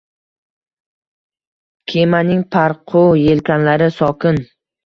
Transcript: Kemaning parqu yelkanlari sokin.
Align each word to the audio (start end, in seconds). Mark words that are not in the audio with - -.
Kemaning 1.91 2.41
parqu 2.57 3.05
yelkanlari 3.27 3.95
sokin. 4.03 4.43